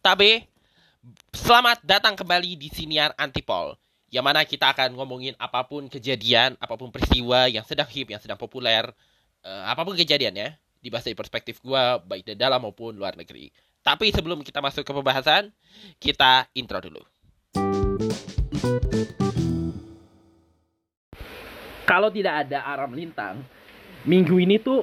[0.00, 0.48] Tabe,
[1.28, 3.76] selamat datang kembali di Siniar Antipol
[4.08, 8.16] Yang mana kita akan ngomongin apa pun kejadian, apa pun peristiwa yang sedang hip, yang
[8.16, 8.88] sedang populer
[9.44, 13.52] uh, Apa pun kejadiannya, dibahas dari perspektif gue, baik dari dalam maupun luar negeri.
[13.84, 15.52] Tapi sebelum kita masuk ke pembahasan,
[16.00, 17.04] kita intro dulu.
[21.84, 23.44] Kalau tidak ada aram lintang,
[24.08, 24.80] minggu ini tuh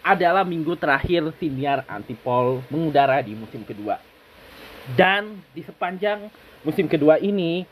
[0.00, 4.00] adalah minggu terakhir siniar Antipol mengudara di musim kedua.
[4.96, 6.32] Dan di sepanjang
[6.64, 7.68] musim kedua ini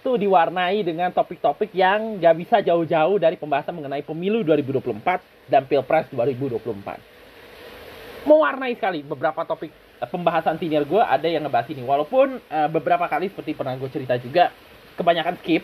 [0.00, 6.08] tuh diwarnai dengan topik-topik yang gak bisa jauh-jauh dari pembahasan mengenai pemilu 2024 dan Pilpres
[6.10, 8.24] 2024.
[8.24, 11.84] Mewarnai sekali beberapa topik eh, pembahasan senior gue ada yang ngebahas ini.
[11.84, 14.50] Walaupun uh, beberapa kali seperti pernah gue cerita juga,
[14.96, 15.62] kebanyakan skip.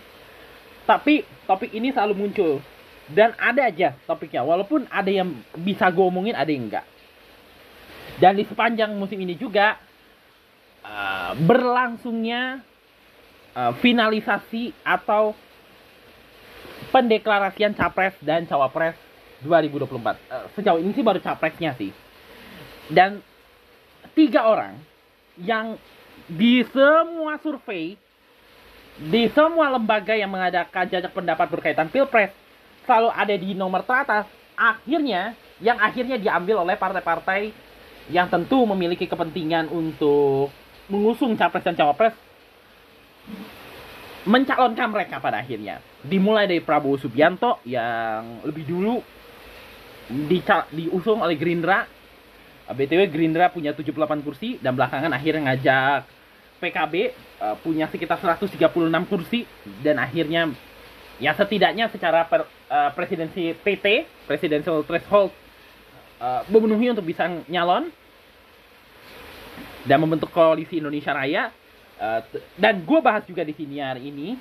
[0.85, 2.61] Tapi topik ini selalu muncul
[3.13, 4.41] dan ada aja topiknya.
[4.41, 6.87] Walaupun ada yang bisa gue omongin ada yang enggak.
[8.17, 9.77] Dan di sepanjang musim ini juga
[10.87, 12.63] uh, berlangsungnya
[13.53, 15.35] uh, finalisasi atau
[16.95, 18.95] pendeklarasian capres dan cawapres
[19.43, 21.91] 2024 uh, sejauh ini sih baru capresnya sih.
[22.89, 23.21] Dan
[24.15, 24.79] tiga orang
[25.41, 25.77] yang
[26.31, 27.99] di semua survei
[28.95, 32.31] di semua lembaga yang mengadakan jajak pendapat berkaitan pilpres
[32.85, 37.51] selalu ada di nomor teratas akhirnya yang akhirnya diambil oleh partai-partai
[38.13, 40.53] yang tentu memiliki kepentingan untuk
[40.93, 42.13] mengusung capres dan cawapres
[44.25, 45.81] mencalonkan mereka pada akhirnya.
[46.05, 49.01] Dimulai dari Prabowo Subianto yang lebih dulu
[50.73, 51.89] diusung oleh Gerindra.
[52.65, 56.01] BTW Gerindra punya 78 kursi dan belakangan akhirnya ngajak
[56.65, 56.95] PKB
[57.45, 58.57] uh, punya sekitar 136
[59.05, 59.45] kursi
[59.85, 60.49] dan akhirnya
[61.23, 65.31] ya setidaknya secara per, uh, presidensi PT presidential threshold
[66.19, 67.91] uh, memenuhi untuk bisa nyalon
[69.85, 71.53] dan membentuk koalisi Indonesia Raya.
[71.95, 72.21] Uh,
[72.59, 74.35] dan gue bahas juga di sini hari ini.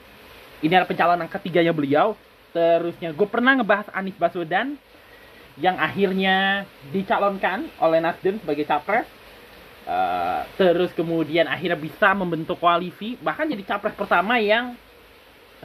[0.64, 2.16] Ini adalah pencalonan ketiganya beliau.
[2.56, 4.80] Terusnya gue pernah ngebahas Anies Baswedan
[5.60, 9.06] yang akhirnya dicalonkan oleh Nasdem sebagai capres.
[9.84, 14.80] Uh, terus kemudian akhirnya bisa membentuk koalisi bahkan jadi capres pertama yang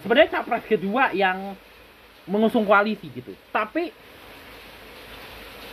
[0.03, 1.57] sebenarnya capres kedua yang
[2.29, 3.33] mengusung koalisi gitu.
[3.51, 3.91] Tapi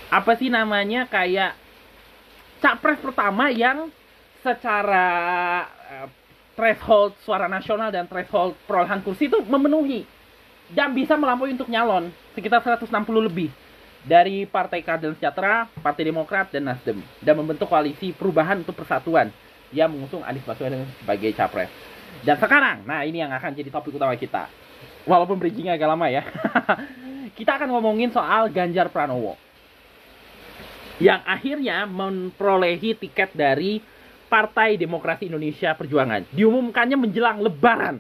[0.09, 1.57] apa sih namanya kayak
[2.63, 3.91] capres pertama yang
[4.39, 5.07] secara
[5.67, 6.07] uh,
[6.55, 10.07] threshold suara nasional dan threshold perolehan kursi itu memenuhi
[10.71, 12.89] dan bisa melampaui untuk nyalon sekitar 160
[13.27, 13.49] lebih
[14.05, 17.01] dari Partai Keadilan Sejahtera, Partai Demokrat, dan Nasdem.
[17.19, 19.33] Dan membentuk koalisi perubahan untuk persatuan.
[19.73, 21.73] Yang mengusung Anies Baswedan sebagai capres.
[22.23, 24.47] Dan sekarang, nah ini yang akan jadi topik utama kita.
[25.05, 26.23] Walaupun bridgingnya agak lama ya.
[27.37, 29.35] kita akan ngomongin soal Ganjar Pranowo.
[31.01, 33.83] Yang akhirnya memperolehi tiket dari
[34.31, 36.25] Partai Demokrasi Indonesia Perjuangan.
[36.31, 37.99] Diumumkannya menjelang lebaran.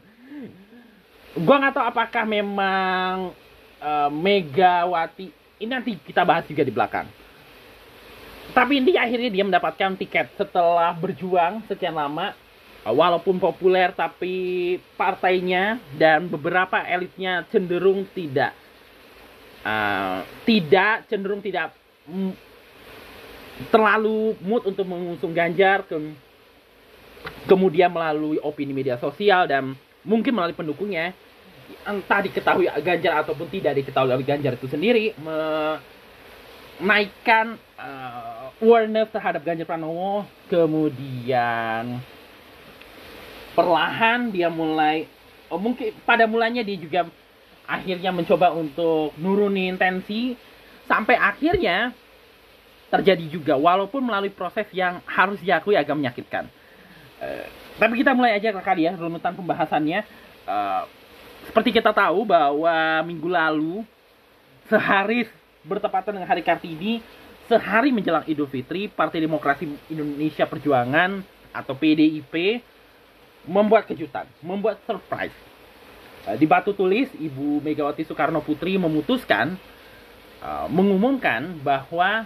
[1.35, 3.35] Gua nggak tahu apakah memang
[3.83, 7.07] uh, Megawati ini nanti kita bahas juga di belakang.
[8.51, 12.35] Tapi ini akhirnya dia mendapatkan tiket setelah berjuang sekian lama
[12.85, 18.53] walaupun populer tapi partainya dan beberapa elitnya cenderung tidak
[19.65, 21.73] uh, tidak cenderung tidak
[23.73, 25.95] terlalu mood untuk mengusung Ganjar ke,
[27.49, 29.73] kemudian melalui opini media sosial dan
[30.05, 31.15] mungkin melalui pendukungnya.
[31.81, 35.17] Entah diketahui Ganjar ataupun tidak diketahui oleh Ganjar itu sendiri
[36.77, 40.29] menaikkan uh, awareness terhadap Ganjar Pranowo.
[40.45, 41.97] Kemudian
[43.55, 45.07] perlahan dia mulai
[45.49, 47.07] oh mungkin pada mulanya dia juga
[47.65, 50.37] akhirnya mencoba untuk nurunin tensi
[50.85, 51.95] sampai akhirnya
[52.93, 56.45] terjadi juga walaupun melalui proses yang harus diakui agak menyakitkan.
[57.17, 57.45] Uh,
[57.81, 60.05] tapi kita mulai aja kali ya runutan pembahasannya.
[60.45, 60.83] Uh,
[61.49, 63.81] seperti kita tahu bahwa minggu lalu
[64.69, 65.25] sehari
[65.65, 67.01] bertepatan dengan hari Kartini,
[67.49, 71.21] sehari menjelang Idul Fitri, Partai Demokrasi Indonesia Perjuangan
[71.53, 72.61] atau PDIP
[73.45, 75.33] membuat kejutan, membuat surprise.
[76.25, 79.53] Eh, di batu tulis, Ibu Megawati Soekarno Putri memutuskan
[80.41, 82.25] uh, mengumumkan bahwa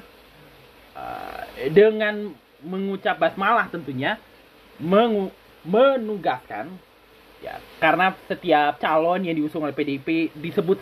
[0.95, 2.31] uh, dengan
[2.63, 4.19] mengucap basmalah tentunya
[4.80, 5.31] mengu
[5.63, 6.71] menugaskan
[7.44, 10.80] ya karena setiap calon yang diusung oleh PDIP disebut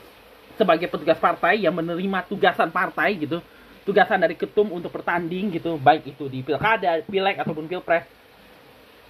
[0.57, 3.41] sebagai petugas partai yang menerima tugasan partai gitu
[3.85, 8.05] tugasan dari ketum untuk bertanding gitu baik itu di pilkada, pileg ataupun pilpres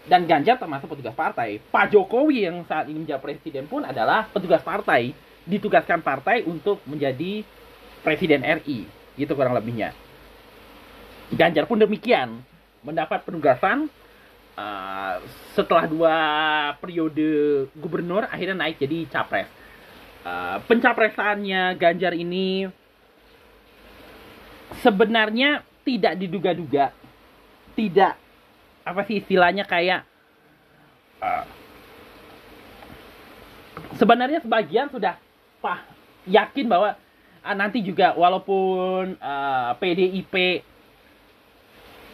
[0.07, 1.59] dan Ganjar termasuk petugas partai.
[1.59, 5.12] Pak Jokowi yang saat ini menjadi presiden pun adalah petugas partai,
[5.44, 7.44] ditugaskan partai untuk menjadi
[8.01, 8.88] presiden RI,
[9.19, 9.92] gitu kurang lebihnya.
[11.36, 12.39] Ganjar pun demikian,
[12.88, 13.92] mendapat penugasan
[14.56, 15.19] uh,
[15.51, 16.15] setelah dua
[16.80, 19.51] periode gubernur akhirnya naik jadi capres.
[20.24, 22.68] Uh, pencapresannya Ganjar ini
[24.80, 26.95] sebenarnya tidak diduga-duga,
[27.75, 28.15] tidak
[28.88, 30.07] apa sih istilahnya kayak
[31.19, 31.44] uh,
[34.00, 35.19] sebenarnya sebagian sudah
[35.60, 35.84] pah
[36.24, 36.95] yakin bahwa
[37.44, 40.63] uh, nanti juga walaupun uh, PDIP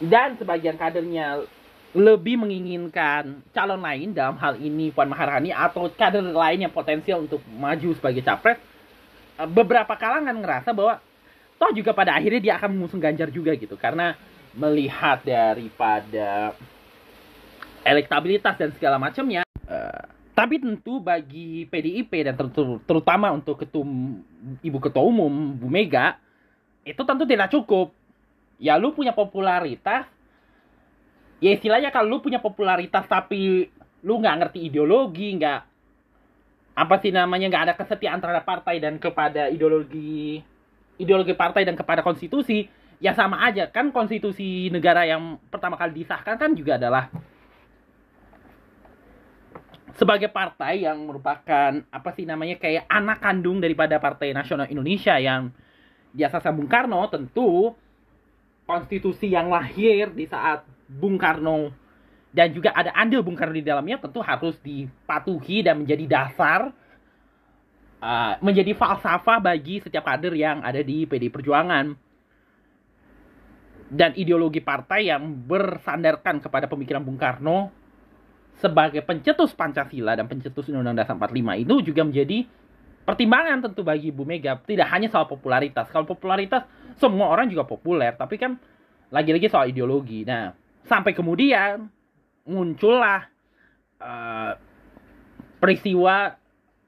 [0.01, 1.45] dan sebagian kadernya
[1.93, 7.45] lebih menginginkan calon lain dalam hal ini Puan Maharani atau kader lain yang potensial untuk
[7.53, 8.57] maju sebagai capres,
[9.37, 10.97] uh, beberapa kalangan ngerasa bahwa
[11.61, 13.77] toh juga pada akhirnya dia akan mengusung Ganjar juga gitu.
[13.77, 14.17] Karena
[14.53, 16.53] melihat daripada
[17.83, 19.43] elektabilitas dan segala macamnya.
[19.65, 22.49] Uh, tapi tentu bagi PDIP dan ter
[22.89, 24.17] terutama untuk ketum
[24.65, 26.17] ibu ketua umum Bu Mega
[26.81, 27.93] itu tentu tidak cukup.
[28.57, 30.07] Ya lu punya popularitas,
[31.37, 33.69] ya istilahnya kalau lu punya popularitas tapi
[34.01, 35.61] lu nggak ngerti ideologi, nggak
[36.73, 40.41] apa sih namanya nggak ada kesetiaan terhadap partai dan kepada ideologi
[40.97, 42.65] ideologi partai dan kepada konstitusi,
[43.03, 43.67] ya sama aja.
[43.67, 47.11] Kan konstitusi negara yang pertama kali disahkan kan juga adalah
[49.93, 55.53] sebagai partai yang merupakan apa sih namanya kayak anak kandung daripada Partai Nasional Indonesia yang
[56.15, 57.77] biasa Bung Karno tentu
[58.65, 61.69] konstitusi yang lahir di saat Bung Karno
[62.33, 66.73] dan juga ada andil Bung Karno di dalamnya tentu harus dipatuhi dan menjadi dasar
[68.01, 71.93] uh, menjadi falsafah bagi setiap kader yang ada di PD Perjuangan
[73.93, 77.69] dan ideologi partai yang bersandarkan kepada pemikiran Bung Karno
[78.57, 82.37] sebagai pencetus Pancasila dan pencetus Undang-Undang Dasar 45 itu juga menjadi
[83.05, 85.85] pertimbangan tentu bagi Ibu Mega tidak hanya soal popularitas.
[85.93, 86.65] Kalau popularitas
[86.97, 88.57] semua orang juga populer, tapi kan
[89.13, 90.25] lagi-lagi soal ideologi.
[90.25, 90.57] Nah,
[90.89, 91.85] sampai kemudian
[92.49, 93.29] muncullah
[94.01, 94.57] uh,
[95.61, 96.33] peristiwa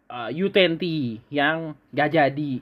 [0.09, 0.81] uh, U20
[1.29, 2.53] yang gak jadi.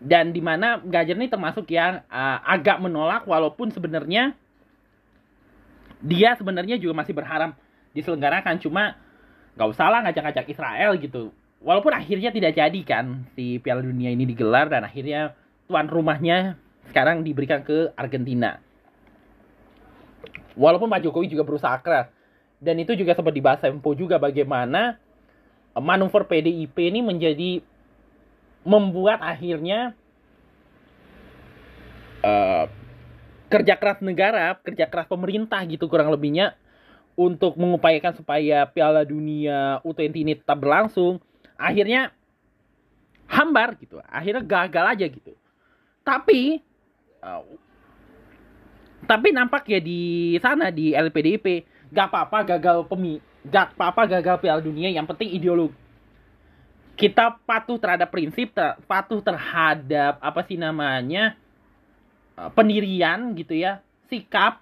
[0.00, 4.32] Dan di mana Gajar ini termasuk yang uh, agak menolak walaupun sebenarnya
[6.00, 7.52] dia sebenarnya juga masih berharap
[7.92, 8.56] diselenggarakan.
[8.64, 8.96] Cuma
[9.60, 11.36] nggak usah lah ngajak-ngajak Israel gitu.
[11.60, 15.36] Walaupun akhirnya tidak jadi kan si Piala Dunia ini digelar dan akhirnya
[15.68, 16.56] tuan rumahnya
[16.88, 18.56] sekarang diberikan ke Argentina.
[20.56, 22.08] Walaupun Pak Jokowi juga berusaha keras.
[22.60, 25.00] Dan itu juga sempat dibahas Tempo juga bagaimana
[25.80, 27.64] manuver PDIP ini menjadi
[28.64, 29.96] membuat akhirnya
[32.20, 32.68] uh,
[33.50, 36.54] kerja keras negara, kerja keras pemerintah gitu kurang lebihnya
[37.18, 41.18] untuk mengupayakan supaya Piala Dunia U20 ini tetap berlangsung,
[41.58, 42.14] akhirnya
[43.26, 43.98] hambar gitu.
[44.06, 45.32] Akhirnya gagal aja gitu.
[46.06, 46.62] Tapi
[47.24, 47.44] uh,
[49.08, 53.18] tapi nampak ya di sana di LPDIP gak apa-apa gagal pemi
[53.48, 55.79] gak apa-apa gagal Piala Dunia yang penting ideologi
[57.00, 61.32] kita patuh terhadap prinsip ter, patuh terhadap apa sih namanya
[62.36, 63.80] uh, pendirian gitu ya
[64.12, 64.60] sikap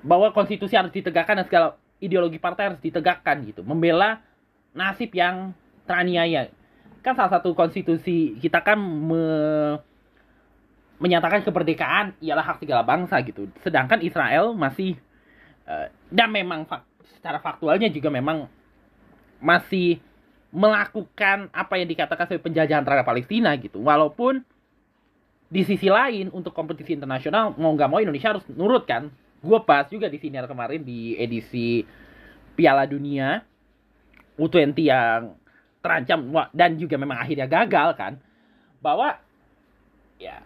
[0.00, 1.68] bahwa konstitusi harus ditegakkan dan segala
[2.00, 4.24] ideologi partai harus ditegakkan gitu membela
[4.72, 5.52] nasib yang
[5.84, 6.48] teraniaya.
[7.04, 9.24] Kan salah satu konstitusi kita kan me,
[10.96, 13.52] menyatakan kemerdekaan ialah hak segala bangsa gitu.
[13.60, 14.96] Sedangkan Israel masih
[15.68, 16.88] uh, dan memang fak,
[17.20, 18.48] secara faktualnya juga memang
[19.44, 20.00] masih
[20.54, 23.82] melakukan apa yang dikatakan sebagai penjajahan terhadap Palestina gitu.
[23.82, 24.46] Walaupun
[25.50, 29.10] di sisi lain untuk kompetisi internasional mau nggak mau Indonesia harus nurut kan.
[29.42, 31.82] Gue pas juga di sini kemarin di edisi
[32.54, 33.42] Piala Dunia
[34.38, 35.36] U20 yang
[35.82, 36.22] terancam
[36.54, 38.12] dan juga memang akhirnya gagal kan.
[38.78, 39.18] Bahwa
[40.22, 40.38] ya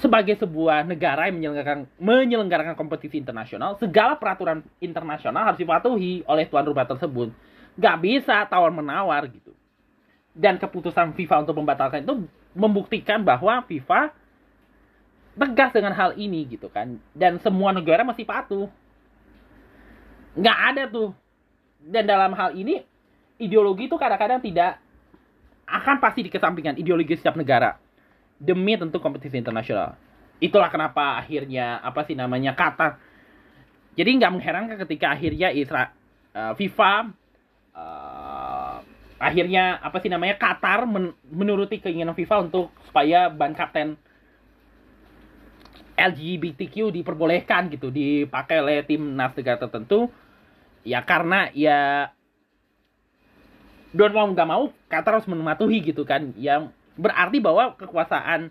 [0.00, 6.64] sebagai sebuah negara yang menyelenggarakan menyelenggarakan kompetisi internasional segala peraturan internasional harus dipatuhi oleh tuan
[6.64, 7.28] rumah tersebut.
[7.76, 9.49] Nggak bisa tawar menawar gitu
[10.36, 14.14] dan keputusan FIFA untuk membatalkan itu membuktikan bahwa FIFA
[15.34, 16.98] tegas dengan hal ini gitu kan.
[17.14, 18.66] Dan semua negara masih patuh.
[20.34, 21.10] Nggak ada tuh.
[21.80, 22.84] Dan dalam hal ini
[23.40, 24.78] ideologi itu kadang-kadang tidak
[25.64, 27.78] akan pasti dikesampingkan ideologi setiap negara.
[28.40, 29.96] Demi tentu kompetisi internasional.
[30.40, 33.10] Itulah kenapa akhirnya apa sih namanya kata
[33.98, 35.90] jadi nggak mengherankan ketika akhirnya Isra,
[36.34, 36.92] uh, FIFA
[37.74, 38.49] uh,
[39.20, 44.00] akhirnya apa sih namanya Qatar men menuruti keinginan FIFA untuk supaya ban kapten
[46.00, 50.08] LGBTQ diperbolehkan gitu dipakai oleh timnas negara tertentu
[50.80, 52.08] ya karena ya
[53.92, 58.48] don mau nggak mau Qatar harus mematuhi gitu kan yang berarti bahwa kekuasaan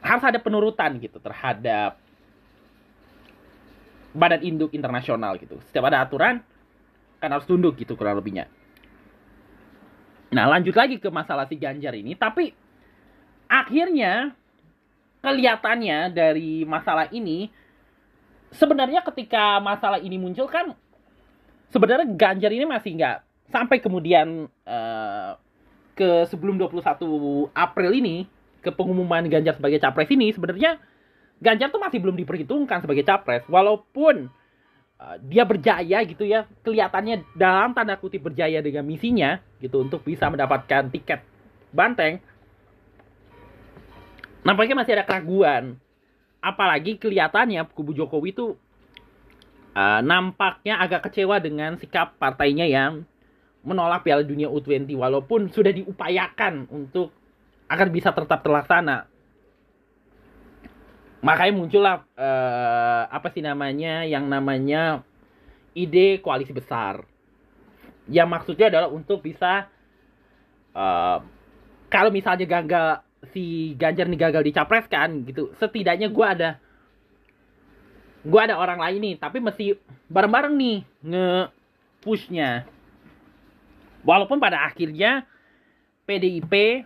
[0.00, 2.00] harus ada penurutan gitu terhadap
[4.12, 5.60] badan induk internasional gitu.
[5.68, 6.40] Setiap ada aturan
[7.20, 8.50] kan harus tunduk gitu kurang lebihnya.
[10.32, 12.56] Nah, lanjut lagi ke masalah si Ganjar ini, tapi
[13.46, 14.32] akhirnya
[15.20, 17.52] kelihatannya dari masalah ini
[18.50, 20.72] sebenarnya ketika masalah ini muncul kan
[21.70, 23.16] sebenarnya Ganjar ini masih nggak
[23.52, 25.36] sampai kemudian uh,
[25.92, 28.24] ke sebelum 21 April ini
[28.64, 30.80] ke pengumuman Ganjar sebagai capres ini sebenarnya
[31.42, 33.42] Ganjar tuh masih belum diperhitungkan sebagai capres.
[33.50, 34.30] Walaupun
[35.02, 36.46] uh, dia berjaya gitu ya.
[36.62, 41.26] Kelihatannya dalam tanda kutip berjaya dengan misinya gitu untuk bisa mendapatkan tiket
[41.74, 42.22] banteng.
[44.46, 45.78] Nampaknya masih ada keraguan.
[46.42, 48.54] Apalagi kelihatannya kubu Jokowi itu
[49.74, 53.06] uh, nampaknya agak kecewa dengan sikap partainya yang
[53.62, 57.14] menolak Piala Dunia U20 walaupun sudah diupayakan untuk
[57.70, 59.06] agar bisa tetap terlaksana.
[61.22, 65.06] Makanya muncullah uh, apa sih namanya yang namanya
[65.72, 67.06] ide koalisi besar.
[68.10, 69.70] Yang maksudnya adalah untuk bisa
[70.74, 71.22] uh,
[71.86, 76.50] kalau misalnya gagal si Ganjar nih gagal dicapreskan gitu, setidaknya gue ada
[78.22, 79.78] gue ada orang lain nih, tapi mesti
[80.10, 81.30] bareng-bareng nih nge
[82.02, 82.66] pushnya
[84.02, 85.26] Walaupun pada akhirnya
[86.06, 86.84] PDIP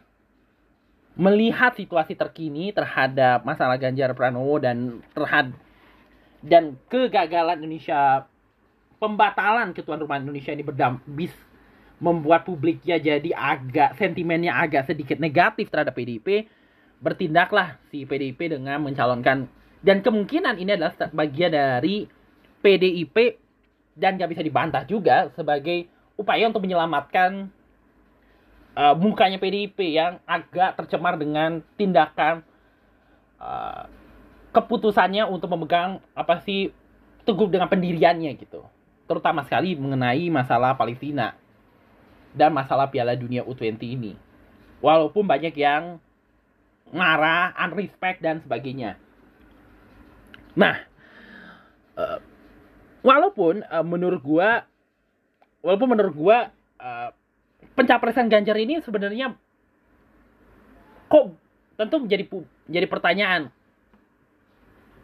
[1.16, 5.56] melihat situasi terkini terhadap masalah Ganjar Pranowo dan terhadap
[6.44, 8.28] dan kegagalan Indonesia
[9.00, 11.32] pembatalan ketuan rumah Indonesia ini berdampis
[11.96, 16.44] membuat publiknya jadi agak sentimennya agak sedikit negatif terhadap PDIP
[17.00, 19.48] bertindaklah si PDIP dengan mencalonkan
[19.80, 22.04] dan kemungkinan ini adalah bagian dari
[22.60, 23.16] PDIP
[23.96, 25.88] dan gak bisa dibantah juga sebagai
[26.20, 27.48] upaya untuk menyelamatkan
[28.76, 32.44] uh, mukanya PDIP yang agak tercemar dengan tindakan
[33.40, 33.88] uh,
[34.52, 36.70] keputusannya untuk memegang apa sih
[37.24, 38.62] teguh dengan pendiriannya gitu.
[39.08, 41.34] Terutama sekali mengenai masalah Palestina
[42.36, 44.12] dan masalah Piala Dunia U20 ini.
[44.84, 45.98] Walaupun banyak yang
[46.92, 49.00] marah, unrespect dan sebagainya.
[50.54, 50.76] Nah
[51.96, 52.18] uh,
[53.02, 54.64] walaupun menurut gua
[55.60, 56.38] walaupun menurut gua
[57.74, 59.34] pencapresan Ganjar ini sebenarnya
[61.06, 61.34] kok
[61.78, 62.24] tentu menjadi
[62.66, 63.50] jadi pertanyaan.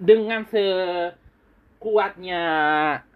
[0.02, 2.42] Dengan sekuatnya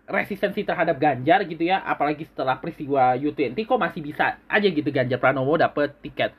[0.06, 5.18] resistensi terhadap Ganjar gitu ya apalagi setelah peristiwa U20 kok masih bisa aja gitu Ganjar
[5.18, 6.30] Pranowo dapet tiket.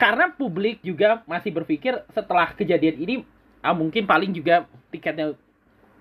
[0.00, 3.14] Karena publik juga masih berpikir setelah kejadian ini
[3.60, 5.36] ah, mungkin paling juga tiketnya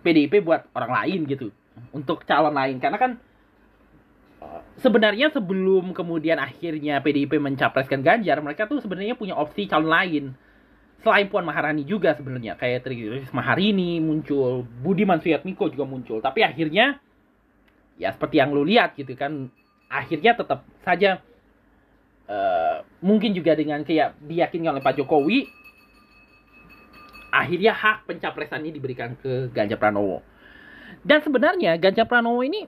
[0.06, 1.52] PDIP buat orang lain gitu
[1.92, 2.80] untuk calon lain.
[2.80, 3.20] Karena kan
[4.82, 10.26] sebenarnya sebelum kemudian akhirnya PDIP mencapreskan Ganjar, mereka tuh sebenarnya punya opsi calon lain.
[11.02, 16.20] Selain Puan Maharani juga sebenarnya kayak Tri Risma hari ini muncul, Budiman Suyatmiko juga muncul.
[16.20, 16.98] Tapi akhirnya
[18.02, 19.50] ya seperti yang lu lihat gitu kan,
[19.88, 21.22] akhirnya tetap saja
[22.28, 25.40] uh, mungkin juga dengan kayak diyakinkan oleh Pak Jokowi
[27.32, 30.24] akhirnya hak pencapresan ini diberikan ke Ganjar Pranowo.
[31.04, 32.66] Dan sebenarnya Ganjar Pranowo ini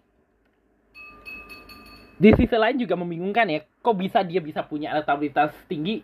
[2.19, 6.03] di sisi lain juga membingungkan ya kok bisa dia bisa punya elektabilitas tinggi?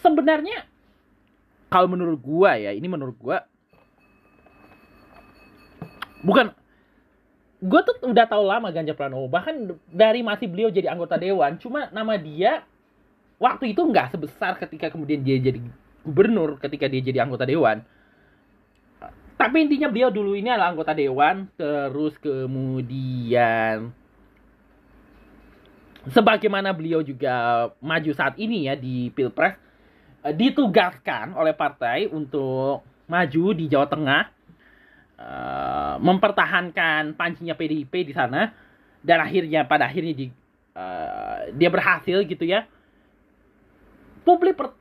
[0.00, 0.64] Sebenarnya
[1.68, 3.44] kalau menurut gua ya ini menurut gua
[6.24, 6.56] bukan
[7.60, 9.28] gua tuh udah tahu lama Ganjar Pranowo.
[9.28, 12.64] Bahkan dari masih beliau jadi anggota dewan cuma nama dia
[13.36, 15.60] waktu itu nggak sebesar ketika kemudian dia jadi
[16.00, 17.84] gubernur ketika dia jadi anggota dewan.
[19.36, 23.92] Tapi intinya beliau dulu ini adalah anggota dewan terus kemudian
[26.10, 29.54] sebagaimana beliau juga maju saat ini ya di Pilpres
[30.26, 34.22] eh, ditugaskan oleh partai untuk maju di Jawa Tengah
[35.20, 38.50] uh, mempertahankan pancinya PDIP di sana
[39.02, 40.26] dan akhirnya pada akhirnya di,
[40.78, 42.64] uh, dia berhasil gitu ya.
[44.22, 44.72] Publik per,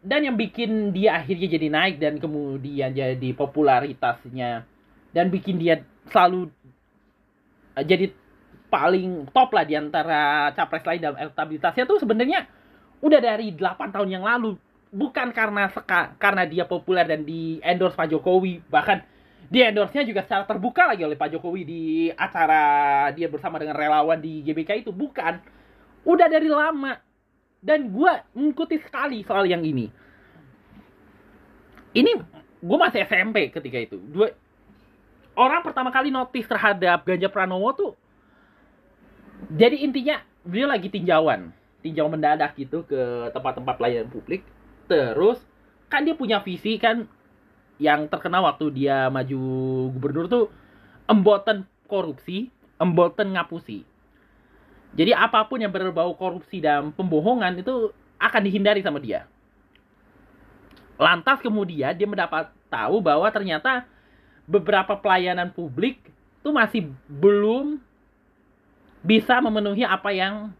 [0.00, 4.64] dan yang bikin dia akhirnya jadi naik dan kemudian jadi popularitasnya
[5.12, 6.48] dan bikin dia selalu
[7.76, 8.10] jadi
[8.68, 12.44] paling top lah di antara capres lain dalam elektabilitasnya tuh sebenarnya
[13.00, 14.56] udah dari 8 tahun yang lalu.
[14.88, 18.64] Bukan karena seka, karena dia populer dan di endorse Pak Jokowi.
[18.72, 18.98] Bahkan
[19.48, 22.60] di endorse-nya juga secara terbuka lagi oleh Pak Jokowi di acara
[23.12, 24.90] dia bersama dengan relawan di GBK itu.
[24.92, 25.40] Bukan.
[26.08, 26.96] Udah dari lama.
[27.60, 29.92] Dan gue mengikuti sekali soal yang ini.
[31.92, 32.12] Ini
[32.64, 34.00] gue masih SMP ketika itu.
[34.00, 34.32] Dua
[35.36, 37.92] orang pertama kali notice terhadap Ganjar Pranowo tuh
[39.46, 41.54] jadi intinya beliau lagi tinjauan
[41.84, 44.42] tinjauan mendadak gitu ke tempat-tempat pelayanan publik
[44.90, 45.38] terus
[45.88, 47.06] kan dia punya visi kan
[47.78, 49.40] yang terkenal waktu dia maju
[49.94, 50.44] gubernur tuh
[51.08, 53.82] emboten korupsi, emboten ngapusi.
[54.92, 59.24] Jadi apa pun yang berbau korupsi dan pembohongan itu akan dihindari sama dia.
[61.00, 63.86] Lantas kemudian dia mendapat tahu bahwa ternyata
[64.44, 66.02] beberapa pelayanan publik
[66.42, 67.78] itu masih belum
[69.08, 70.52] bisa memenuhi apa yang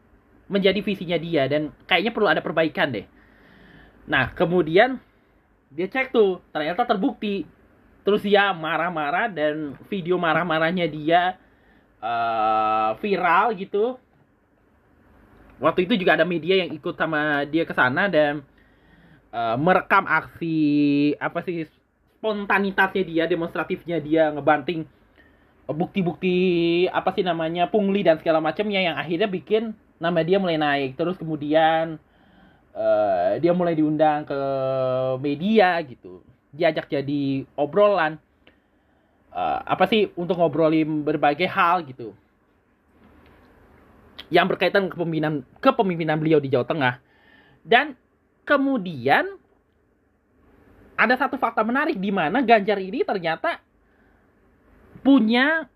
[0.49, 3.05] menjadi visinya dia dan kayaknya perlu ada perbaikan deh.
[4.09, 4.97] Nah, kemudian
[5.69, 7.45] dia cek tuh, ternyata terbukti.
[8.09, 11.37] Terus dia marah-marah dan video marah-marahnya dia
[12.01, 14.01] uh, viral gitu.
[15.61, 18.41] Waktu itu juga ada media yang ikut sama dia ke sana dan
[19.29, 21.69] uh, merekam aksi apa sih
[22.17, 24.89] spontanitasnya dia, demonstratifnya dia ngebanting
[25.69, 26.37] bukti-bukti
[26.89, 30.97] apa sih namanya pungli dan segala macamnya yang akhirnya bikin nama dia mulai naik.
[30.97, 32.01] Terus kemudian
[32.73, 34.41] uh, dia mulai diundang ke
[35.21, 36.25] media gitu.
[36.57, 38.17] Diajak jadi obrolan.
[39.29, 42.17] Uh, apa sih untuk ngobrolin berbagai hal gitu.
[44.33, 46.95] Yang berkaitan kepemimpinan kepemimpinan beliau di Jawa Tengah.
[47.61, 47.93] Dan
[48.49, 49.37] kemudian
[50.97, 53.61] ada satu fakta menarik di mana Ganjar ini ternyata
[55.01, 55.69] punya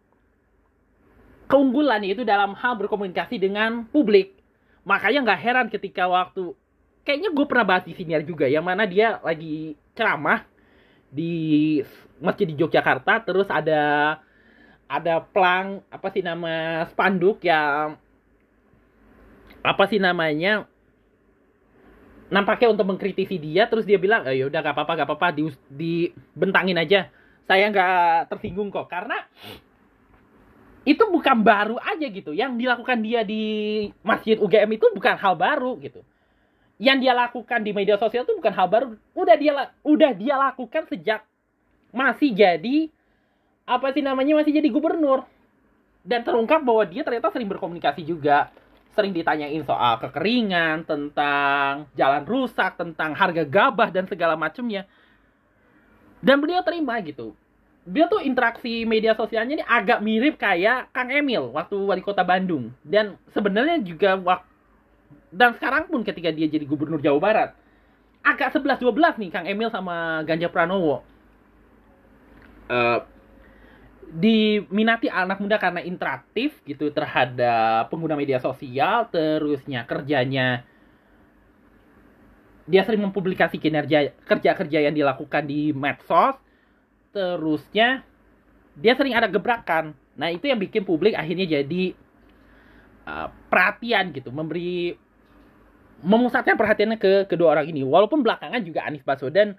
[1.50, 4.32] keunggulan itu dalam hal berkomunikasi dengan publik.
[4.82, 6.56] Makanya nggak heran ketika waktu
[7.02, 10.46] kayaknya gue pernah bahas di sini juga yang mana dia lagi ceramah
[11.12, 11.82] di
[12.22, 14.16] masjid di Yogyakarta terus ada
[14.86, 17.98] ada plang apa sih nama spanduk yang
[19.62, 20.66] apa sih namanya
[22.32, 25.42] nampaknya untuk mengkritisi dia terus dia bilang eh, ya udah gak apa-apa gak apa-apa di
[25.68, 27.12] dibentangin aja
[27.46, 29.18] saya nggak tersinggung kok karena
[30.82, 32.34] itu bukan baru aja gitu.
[32.34, 33.42] Yang dilakukan dia di
[34.02, 36.02] Masjid UGM itu bukan hal baru gitu.
[36.82, 38.86] Yang dia lakukan di media sosial itu bukan hal baru.
[39.14, 39.52] Udah dia
[39.86, 41.22] udah dia lakukan sejak
[41.94, 42.90] masih jadi
[43.62, 45.22] apa sih namanya masih jadi gubernur.
[46.02, 48.50] Dan terungkap bahwa dia ternyata sering berkomunikasi juga.
[48.92, 54.84] Sering ditanyain soal kekeringan, tentang jalan rusak, tentang harga gabah dan segala macamnya.
[56.20, 57.32] Dan beliau terima gitu
[57.82, 62.70] dia tuh interaksi media sosialnya ini agak mirip kayak Kang Emil waktu wali kota Bandung.
[62.86, 64.50] Dan sebenarnya juga waktu
[65.32, 67.50] dan sekarang pun ketika dia jadi gubernur Jawa Barat
[68.22, 71.02] agak 11-12 nih Kang Emil sama Ganjar Pranowo.
[72.70, 73.02] Uh,
[74.12, 80.68] diminati anak muda karena interaktif gitu terhadap pengguna media sosial terusnya kerjanya
[82.68, 86.36] dia sering mempublikasi kinerja kerja-kerja yang dilakukan di medsos
[87.12, 88.02] terusnya
[88.76, 89.92] dia sering ada gebrakan.
[90.16, 91.92] Nah, itu yang bikin publik akhirnya jadi
[93.04, 94.96] uh, perhatian gitu, memberi
[96.02, 97.86] memusatkan perhatiannya ke kedua orang ini.
[97.86, 99.54] Walaupun belakangan juga Anies Baswedan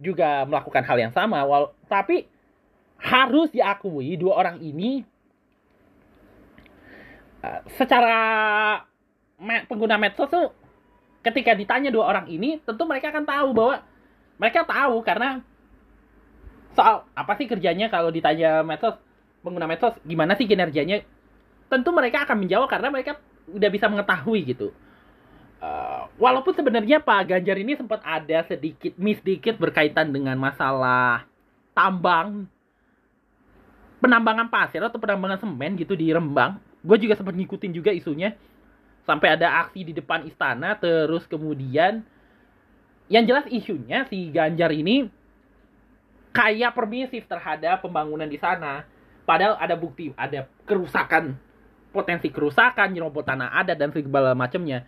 [0.00, 2.26] juga melakukan hal yang sama, wal tapi
[3.02, 5.02] harus diakui dua orang ini
[7.42, 8.18] uh, secara
[9.42, 10.54] me pengguna medsos tuh
[11.22, 13.76] ketika ditanya dua orang ini, tentu mereka akan tahu bahwa
[14.38, 15.42] mereka tahu karena
[16.72, 18.96] soal apa sih kerjanya kalau ditanya medsos
[19.42, 21.04] pengguna medsos gimana sih kinerjanya?
[21.68, 24.68] Tentu mereka akan menjawab karena mereka udah bisa mengetahui gitu.
[25.62, 31.22] Uh, walaupun sebenarnya Pak Ganjar ini sempat ada sedikit miss sedikit berkaitan dengan masalah
[31.70, 32.50] tambang
[34.02, 36.58] penambangan pasir atau penambangan semen gitu di Rembang.
[36.82, 38.34] Gue juga sempat ngikutin juga isunya.
[39.06, 42.02] Sampai ada aksi di depan istana terus kemudian
[43.06, 45.10] yang jelas isunya si Ganjar ini
[46.32, 48.88] kayak permisif terhadap pembangunan di sana.
[49.22, 51.38] Padahal ada bukti, ada kerusakan,
[51.94, 54.82] potensi kerusakan, nyerobot tanah adat dan segala macamnya.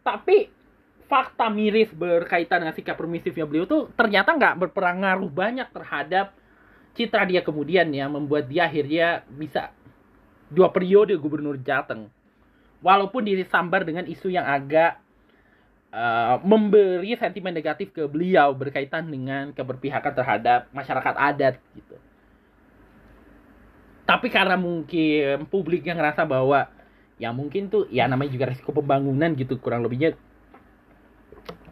[0.00, 0.48] Tapi
[1.04, 6.32] fakta miris berkaitan dengan sikap permisifnya beliau tuh ternyata nggak berpengaruh banyak terhadap
[6.96, 9.68] citra dia kemudian yang membuat dia akhirnya bisa
[10.48, 12.08] dua periode gubernur Jateng.
[12.80, 15.03] Walaupun disambar dengan isu yang agak
[15.94, 21.96] uh, memberi sentimen negatif ke beliau berkaitan dengan keberpihakan terhadap masyarakat adat gitu.
[24.04, 26.68] Tapi karena mungkin publik yang ngerasa bahwa
[27.16, 30.18] ya mungkin tuh ya namanya juga risiko pembangunan gitu kurang lebihnya.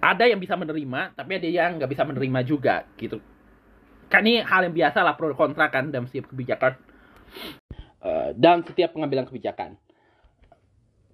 [0.00, 3.20] Ada yang bisa menerima tapi ada yang nggak bisa menerima juga gitu.
[4.08, 6.78] Kan ini hal yang biasa lah pro kontra kan dalam setiap kebijakan.
[8.02, 9.78] Uh, dalam setiap pengambilan kebijakan.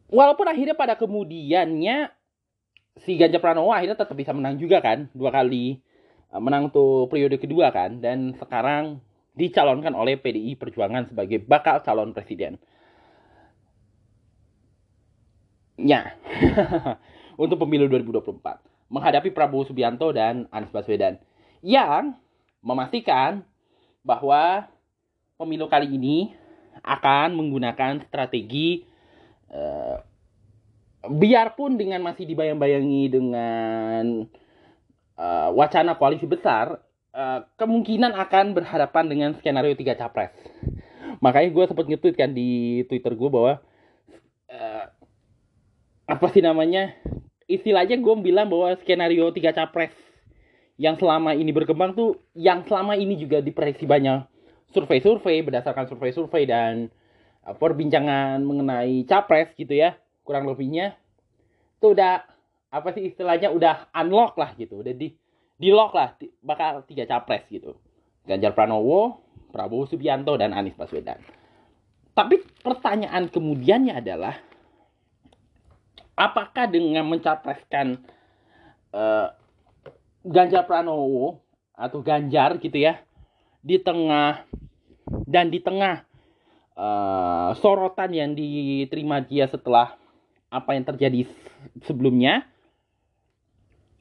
[0.09, 2.18] Walaupun akhirnya pada kemudiannya
[3.05, 5.79] si Ganjar Pranowo akhirnya tetap bisa menang juga kan dua kali
[6.33, 9.03] eh, menang tuh periode kedua kan dan sekarang
[9.39, 12.59] dicalonkan oleh PDI Perjuangan sebagai bakal calon presiden.
[15.79, 16.19] Ya,
[17.43, 21.23] untuk pemilu 2024 menghadapi Prabowo Subianto dan Anies Baswedan
[21.63, 22.19] yang
[22.67, 23.47] memastikan
[24.03, 24.67] bahwa
[25.39, 26.35] pemilu kali ini
[26.83, 28.83] akan menggunakan strategi
[29.55, 30.03] uh,
[31.07, 34.27] biarpun dengan masih dibayang-bayangi dengan
[35.15, 36.83] uh, wacana koalisi besar,
[37.15, 40.35] uh, kemungkinan akan berhadapan dengan skenario tiga capres.
[41.23, 43.63] Makanya gue sempat nge kan di Twitter gue bahwa
[44.51, 44.85] uh,
[46.09, 46.95] apa sih namanya
[47.47, 49.95] istilahnya gue bilang bahwa skenario tiga capres
[50.79, 54.25] yang selama ini berkembang tuh yang selama ini juga diprediksi banyak
[54.71, 56.93] survei-survei berdasarkan survei-survei dan
[57.43, 60.93] perbincangan mengenai capres gitu ya kurang lebihnya
[61.81, 62.21] tuh udah
[62.69, 65.17] apa sih istilahnya udah unlock lah gitu udah di
[65.59, 66.15] di lock lah
[66.45, 67.75] bakal tiga capres gitu.
[68.29, 71.19] Ganjar Pranowo Prabowo Subianto dan Anies Baswedan.
[72.15, 74.39] Tapi pertanyaan kemudiannya adalah
[76.15, 77.99] apakah dengan mencapreskan
[78.95, 79.35] uh,
[80.23, 81.43] Ganjar Pranowo
[81.75, 83.03] atau Ganjar gitu ya
[83.63, 84.47] di tengah
[85.27, 86.07] dan di tengah
[86.79, 89.98] uh, sorotan yang diterima dia setelah
[90.49, 91.29] apa yang terjadi
[91.85, 92.45] sebelumnya.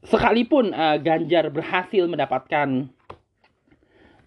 [0.08, 2.88] Sekalipun uh, Ganjar berhasil mendapatkan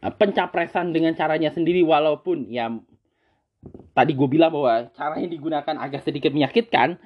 [0.05, 2.69] uh, pencapresan dengan caranya sendiri walaupun ya
[3.93, 6.97] tadi gue bilang bahwa cara yang digunakan agak sedikit menyakitkan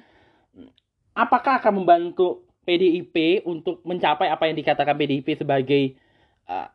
[1.15, 5.95] apakah akan membantu PDIP untuk mencapai apa yang dikatakan PDIP sebagai
[6.49, 6.67] uh,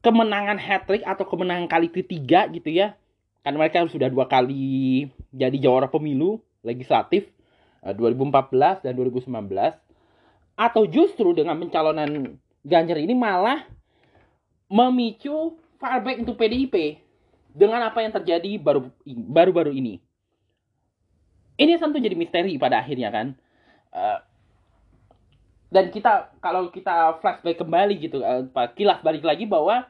[0.00, 2.96] kemenangan hat trick atau kemenangan kali ketiga gitu ya?
[3.44, 7.28] Karena mereka sudah dua kali jadi jawara pemilu legislatif
[7.84, 9.28] 2014 eh, dan 2019
[10.56, 13.60] atau justru dengan pencalonan Ganjar ini malah
[14.72, 16.96] memicu fallback untuk PDIP
[17.52, 20.00] dengan apa yang terjadi baru baru-baru ini.
[21.60, 23.36] Ini tentu jadi misteri pada akhirnya kan.
[23.92, 24.18] Uh,
[25.68, 29.84] dan kita kalau kita flashback kembali gitu, uh, kilas balik lagi bahwa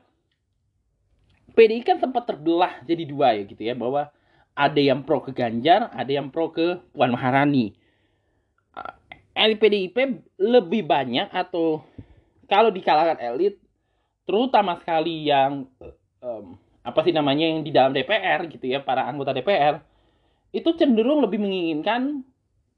[1.54, 4.10] PDI kan sempat terbelah jadi dua ya gitu ya bahwa
[4.58, 7.83] ada yang pro ke Ganjar, ada yang pro ke Puan Maharani
[9.44, 9.96] elit PDIP
[10.40, 11.84] lebih banyak atau
[12.48, 13.60] kalau di kalangan elit
[14.24, 15.68] terutama sekali yang
[16.24, 19.84] um, apa sih namanya yang di dalam DPR gitu ya para anggota DPR
[20.52, 22.24] itu cenderung lebih menginginkan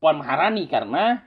[0.03, 1.23] Puan Maharani karena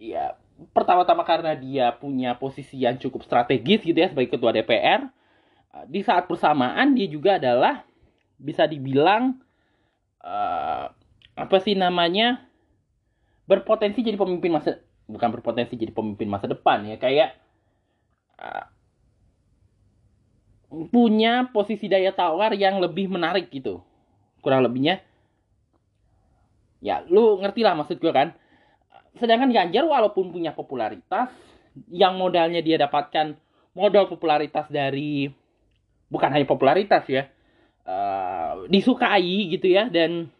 [0.00, 0.36] ya
[0.72, 5.08] pertama-tama karena dia punya posisi yang cukup strategis gitu ya sebagai ketua DPR
[5.86, 7.86] di saat bersamaan dia juga adalah
[8.36, 9.38] bisa dibilang
[10.24, 10.90] uh,
[11.36, 12.49] apa sih namanya
[13.50, 14.78] berpotensi jadi pemimpin masa
[15.10, 17.34] bukan berpotensi jadi pemimpin masa depan ya kayak
[18.38, 18.70] uh,
[20.94, 23.82] punya posisi daya tawar yang lebih menarik gitu.
[24.38, 25.02] Kurang lebihnya
[26.78, 28.30] ya lu ngerti lah maksud gue kan.
[29.18, 31.34] Sedangkan Ganjar walaupun punya popularitas
[31.90, 33.34] yang modalnya dia dapatkan
[33.74, 35.26] modal popularitas dari
[36.06, 37.26] bukan hanya popularitas ya
[37.86, 40.30] uh, disukai gitu ya dan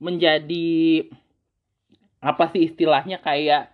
[0.00, 1.08] menjadi
[2.18, 3.70] apa sih istilahnya kayak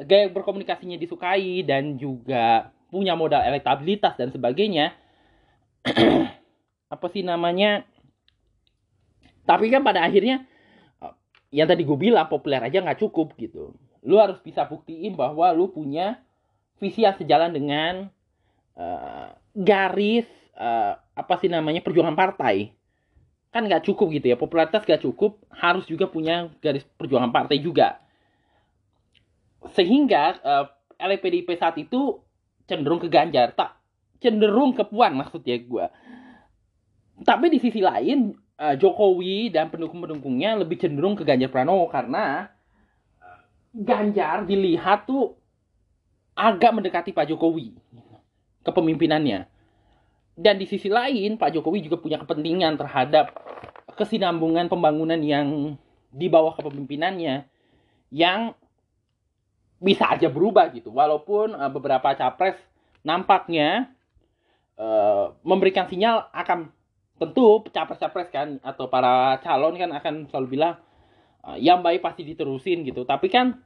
[0.00, 4.92] gaya berkomunikasinya disukai dan juga punya modal elektabilitas dan sebagainya.
[6.94, 7.88] Apa sih namanya?
[9.48, 10.44] Tapi kan pada akhirnya
[11.52, 13.76] yang tadi gue bilang populer aja nggak cukup gitu.
[14.04, 16.20] Lu harus bisa buktiin bahwa lu punya
[16.80, 18.08] visi yang sejalan dengan
[18.76, 20.24] uh, garis
[20.56, 22.72] uh, apa sih namanya perjuangan partai
[23.52, 28.00] kan nggak cukup gitu ya popularitas nggak cukup harus juga punya garis perjuangan partai juga.
[29.76, 30.66] Sehingga uh,
[30.98, 32.18] eh, saat itu
[32.66, 33.76] cenderung ke Ganjar tak
[34.22, 35.86] cenderung ke Puan maksudnya gue
[37.26, 42.48] tapi di sisi lain uh, Jokowi dan pendukung-pendukungnya lebih cenderung ke Ganjar Pranowo karena
[43.18, 43.40] uh,
[43.74, 45.34] Ganjar dilihat tuh
[46.32, 47.76] agak mendekati Pak Jokowi
[48.62, 49.51] kepemimpinannya
[50.32, 53.36] dan di sisi lain, Pak Jokowi juga punya kepentingan terhadap
[53.92, 55.76] kesinambungan pembangunan yang
[56.08, 57.44] di bawah kepemimpinannya
[58.08, 58.56] yang
[59.76, 60.88] bisa aja berubah gitu.
[60.88, 62.56] Walaupun uh, beberapa capres
[63.04, 63.92] nampaknya
[64.80, 66.72] uh, memberikan sinyal akan
[67.20, 70.80] tentu capres-capres kan atau para calon kan akan selalu bilang
[71.44, 73.04] uh, yang baik pasti diterusin gitu.
[73.04, 73.60] Tapi kan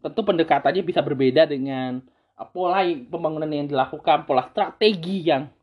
[0.00, 2.00] tentu pendekatannya bisa berbeda dengan
[2.40, 5.59] uh, pola pembangunan yang dilakukan, pola strategi yang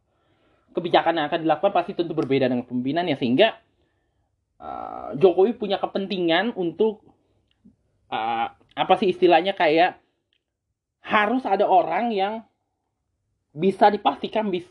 [0.77, 3.57] kebijakan yang akan dilakukan pasti tentu berbeda dengan pemimpinannya sehingga
[4.61, 7.01] uh, Jokowi punya kepentingan untuk
[8.13, 9.97] uh, apa sih istilahnya kayak
[11.01, 12.45] harus ada orang yang
[13.57, 14.69] bisa dipastikan bis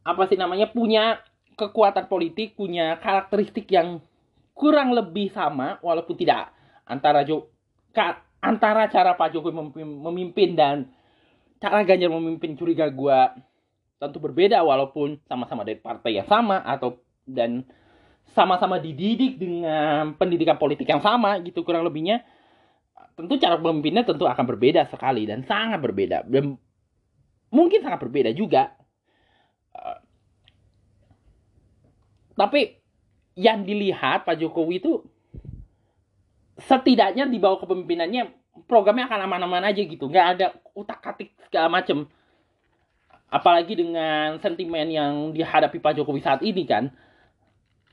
[0.00, 1.20] apa sih namanya punya
[1.60, 4.00] kekuatan politik punya karakteristik yang
[4.56, 6.48] kurang lebih sama walaupun tidak
[6.88, 7.52] antara Jo
[8.40, 10.76] antara cara Pak Jokowi memimpin, memimpin dan
[11.60, 13.36] cara Ganjar memimpin curiga gua
[14.00, 16.96] tentu berbeda walaupun sama-sama dari partai yang sama atau
[17.28, 17.68] dan
[18.32, 22.24] sama-sama dididik dengan pendidikan politik yang sama gitu kurang lebihnya
[23.20, 26.24] tentu cara pemimpinnya tentu akan berbeda sekali dan sangat berbeda.
[26.24, 26.56] Dan
[27.52, 28.72] mungkin sangat berbeda juga.
[29.76, 30.00] Uh,
[32.32, 32.80] tapi
[33.36, 35.04] yang dilihat Pak Jokowi itu
[36.56, 38.32] setidaknya di bawah kepemimpinannya
[38.64, 40.08] programnya akan aman-aman aja gitu.
[40.08, 42.08] Nggak ada utak atik segala macem
[43.30, 46.90] apalagi dengan sentimen yang dihadapi Pak Jokowi saat ini kan?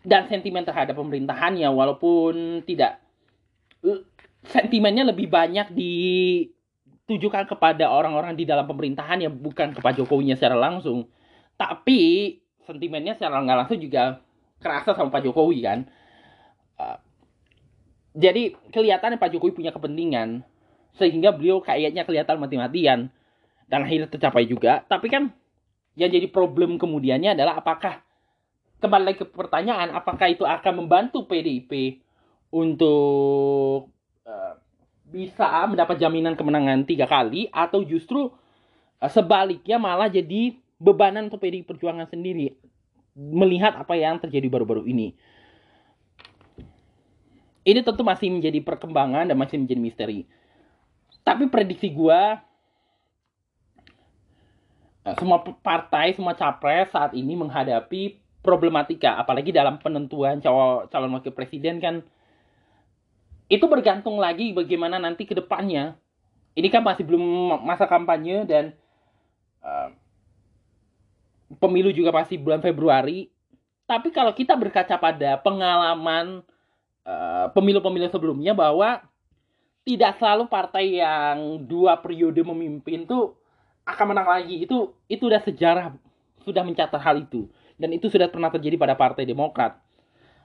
[0.01, 2.99] Dan sentimen terhadap pemerintahannya walaupun tidak
[3.85, 4.01] eh,
[4.49, 10.57] sentimennya lebih banyak ditujukan kepada orang-orang di dalam pemerintahan yang bukan ke Pak Jokowinya secara
[10.57, 11.05] langsung.
[11.57, 12.33] Tapi
[12.65, 14.21] sentimennya secara nggak langsung juga
[14.57, 15.79] kerasa sama Pak Jokowi kan?
[16.77, 16.97] Uh,
[18.17, 20.41] jadi kelihatan Pak Jokowi punya kepentingan
[20.97, 23.13] sehingga beliau kayaknya kelihatan mati-matian
[23.67, 24.83] dan akhirnya tercapai juga.
[24.87, 25.29] Tapi kan
[25.99, 28.01] yang jadi problem kemudiannya adalah apakah
[28.77, 32.01] kembali lagi ke pertanyaan apakah itu akan membantu PDIP
[32.53, 33.89] untuk
[34.23, 34.53] uh,
[35.09, 38.29] bisa mendapat jaminan kemenangan tiga kali atau justru
[39.01, 42.53] uh, sebaliknya malah jadi bebanan untuk PDI Perjuangan sendiri
[43.17, 45.17] melihat apa yang terjadi baru-baru ini.
[47.67, 50.19] Ini tentu masih menjadi perkembangan dan masih menjadi misteri.
[51.25, 52.21] Tapi prediksi gue
[55.15, 61.79] semua partai, semua capres saat ini menghadapi problematika, apalagi dalam penentuan calon, calon wakil presiden
[61.79, 62.03] kan
[63.47, 65.95] itu bergantung lagi bagaimana nanti ke depannya.
[66.57, 67.23] Ini kan masih belum
[67.63, 68.75] masa kampanye dan
[69.63, 69.93] uh,
[71.61, 73.31] pemilu juga masih bulan Februari.
[73.87, 76.43] Tapi kalau kita berkaca pada pengalaman
[77.07, 78.99] uh, pemilu-pemilu sebelumnya bahwa
[79.87, 83.36] tidak selalu partai yang dua periode memimpin tuh
[83.87, 84.67] akan menang lagi.
[84.67, 85.95] Itu itu udah sejarah
[86.43, 87.47] sudah mencatat hal itu.
[87.79, 89.79] Dan itu sudah pernah terjadi pada Partai Demokrat.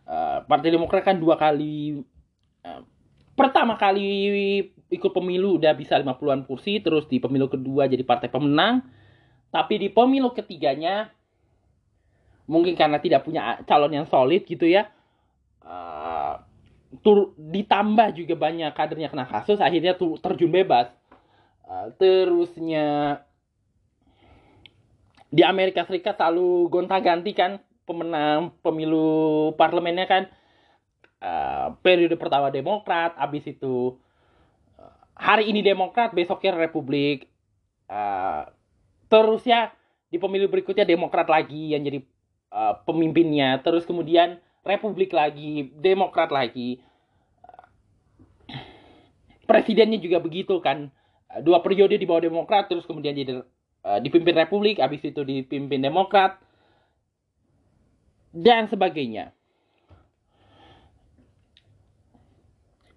[0.07, 2.03] Uh, Partai Demokrat kan dua kali
[2.63, 2.83] uh,
[3.35, 4.07] pertama kali
[4.93, 8.87] ikut pemilu udah bisa 50-an kursi terus di pemilu kedua jadi partai pemenang.
[9.51, 11.11] Tapi di pemilu ketiganya
[12.47, 14.91] mungkin karena tidak punya calon yang solid gitu ya
[15.67, 16.43] uh,
[17.01, 20.93] tur ditambah juga banyak kadernya kena kasus akhirnya tuh terjun bebas.
[21.63, 23.19] Uh, terusnya
[25.33, 27.57] di Amerika Serikat selalu gonta-ganti kan
[27.89, 30.25] pemenang pemilu parlemennya kan.
[31.23, 33.95] Uh, periode pertama Demokrat, habis itu
[34.75, 37.31] uh, hari ini Demokrat, besoknya Republik,
[37.87, 38.51] uh,
[39.07, 39.71] terus ya
[40.11, 42.03] di pemilu berikutnya Demokrat lagi yang jadi
[42.51, 46.83] uh, pemimpinnya, terus kemudian Republik lagi, Demokrat lagi,
[49.47, 50.91] presidennya juga begitu kan,
[51.47, 53.47] dua periode di bawah Demokrat, terus kemudian jadi
[53.87, 56.39] uh, dipimpin Republik, habis itu dipimpin Demokrat,
[58.33, 59.31] dan sebagainya.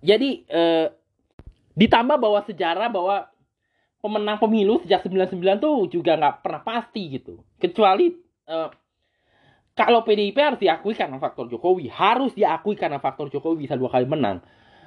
[0.06, 0.88] Jadi uh,
[1.76, 3.28] ditambah bahwa sejarah bahwa
[4.00, 7.41] pemenang pemilu sejak 99 tuh juga nggak pernah pasti gitu.
[7.58, 8.13] Kecuali
[8.45, 8.69] uh,
[9.76, 14.08] kalau PDIP harus diakui karena faktor Jokowi, harus diakui karena faktor Jokowi bisa dua kali
[14.08, 14.39] menang.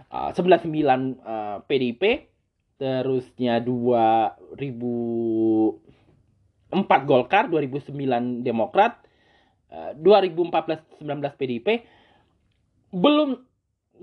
[0.09, 2.33] Uh, 99 uh, PDIP,
[2.81, 4.57] terusnya 2000
[6.69, 9.01] 4 Golkar, 2009 Demokrat,
[9.69, 11.69] 2014 19 PDIP
[12.89, 13.37] belum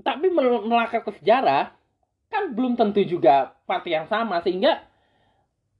[0.06, 1.74] tapi melangkah ke sejarah
[2.30, 4.86] kan belum tentu juga partai yang sama sehingga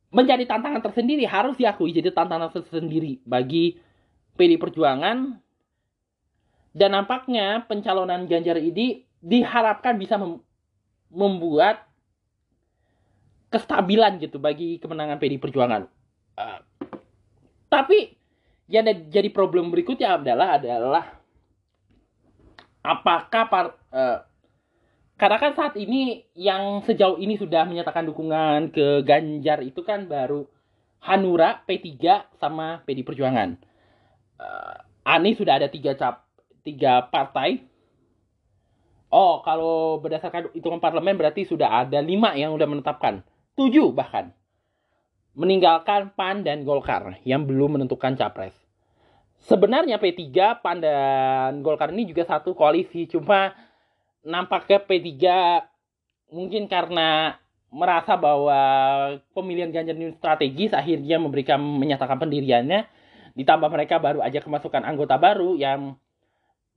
[0.10, 3.78] menjadi tantangan tersendiri harus diakui jadi tantangan tersendiri bagi
[4.40, 5.38] PD Perjuangan
[6.76, 10.42] dan nampaknya pencalonan Ganjar ini diharapkan bisa mem
[11.14, 11.86] membuat
[13.54, 15.88] kestabilan gitu bagi kemenangan PD Perjuangan.
[16.36, 16.60] Uh,
[17.70, 18.16] tapi
[18.66, 21.06] yang jadi problem berikutnya adalah adalah
[22.82, 24.20] apakah par, uh,
[25.18, 30.46] karena kan saat ini yang sejauh ini sudah menyatakan dukungan ke Ganjar itu kan baru
[31.06, 31.94] Hanura, P3
[32.42, 33.58] sama PD Perjuangan.
[34.42, 34.76] Uh,
[35.06, 36.26] Anies sudah ada tiga cap
[36.66, 37.62] tiga partai.
[39.14, 43.22] Oh, kalau berdasarkan hitungan parlemen berarti sudah ada lima yang sudah menetapkan.
[43.54, 44.34] Tujuh bahkan
[45.36, 48.56] meninggalkan PAN dan Golkar yang belum menentukan capres.
[49.46, 50.32] Sebenarnya P3,
[50.64, 53.54] PAN dan Golkar ini juga satu koalisi, cuma
[54.26, 55.12] nampaknya P3
[56.34, 57.38] mungkin karena
[57.70, 58.60] merasa bahwa
[59.36, 62.88] pemilihan Ganjar ini strategis akhirnya memberikan menyatakan pendiriannya
[63.36, 66.00] ditambah mereka baru aja kemasukan anggota baru yang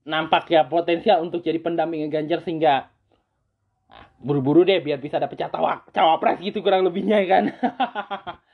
[0.03, 2.91] nampaknya potensial untuk jadi pendamping Ganjar sehingga
[3.87, 5.39] nah, buru-buru deh biar bisa dapet
[5.95, 7.45] cawapres gitu kurang lebihnya kan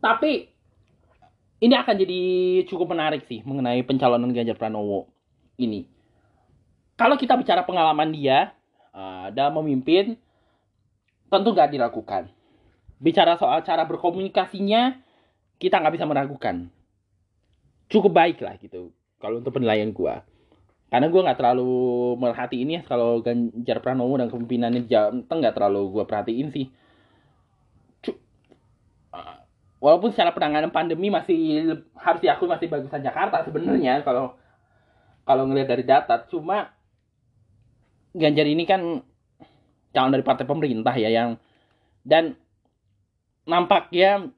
[0.00, 0.48] Tapi
[1.56, 2.20] ini akan jadi
[2.68, 5.08] cukup menarik sih mengenai pencalonan Ganjar Pranowo
[5.56, 5.88] ini.
[6.96, 8.52] Kalau kita bicara pengalaman dia
[8.92, 10.16] uh, dalam memimpin,
[11.28, 12.28] tentu nggak diragukan.
[12.96, 14.96] Bicara soal cara berkomunikasinya,
[15.60, 16.72] kita nggak bisa meragukan.
[17.92, 20.24] Cukup baik lah gitu, kalau untuk penilaian gua.
[20.88, 21.72] Karena gua nggak terlalu
[22.16, 26.66] merhati ini kalau Ganjar Pranowo dan kepemimpinannya Jawa Tengah nggak terlalu gua perhatiin sih
[29.78, 34.34] walaupun secara penanganan pandemi masih harus diakui masih bagusan Jakarta sebenarnya kalau
[35.26, 36.76] kalau ngelihat dari data cuma
[38.16, 39.04] Ganjar ini kan
[39.92, 41.36] calon dari partai pemerintah ya yang
[42.00, 42.32] dan
[43.44, 44.32] nampaknya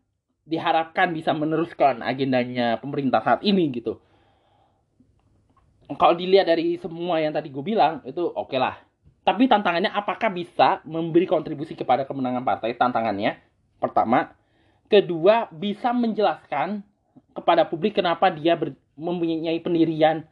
[0.49, 4.03] diharapkan bisa meneruskan agendanya pemerintah saat ini gitu.
[5.95, 8.77] Kalau dilihat dari semua yang tadi gue bilang itu oke okay lah.
[9.23, 12.75] Tapi tantangannya apakah bisa memberi kontribusi kepada kemenangan partai?
[12.75, 13.39] Tantangannya
[13.79, 14.33] pertama
[14.89, 16.81] Kedua, bisa menjelaskan
[17.37, 20.25] kepada publik kenapa dia ber, mempunyai pendirian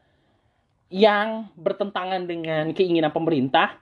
[0.89, 3.79] yang bertentangan dengan keinginan pemerintah.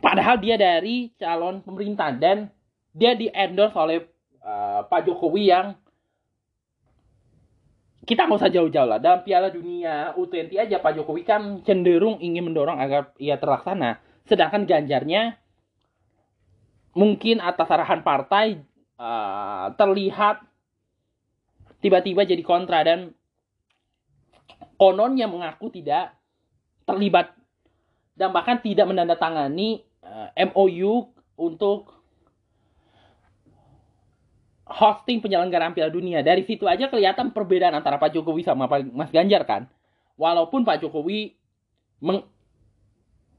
[0.00, 2.50] Padahal dia dari calon pemerintah dan
[2.90, 3.98] dia di endorse oleh
[4.42, 5.76] uh, Pak Jokowi yang
[8.08, 12.48] kita nggak usah jauh-jauh lah dalam Piala Dunia U20 aja Pak Jokowi kan cenderung ingin
[12.48, 15.36] mendorong agar ia terlaksana sedangkan Ganjarnya
[16.96, 18.64] mungkin atas arahan partai
[19.00, 20.44] uh, terlihat
[21.80, 23.16] tiba-tiba jadi kontra dan
[24.76, 26.12] kononnya mengaku tidak
[26.84, 27.32] terlibat
[28.20, 31.08] dan bahkan tidak menandatangani uh, MOU
[31.40, 31.96] untuk
[34.70, 36.20] hosting penyelenggaraan Piala Dunia.
[36.20, 39.66] Dari situ aja kelihatan perbedaan antara Pak Jokowi sama Pak Mas Ganjar kan.
[40.20, 41.32] Walaupun Pak Jokowi
[42.04, 42.20] meng,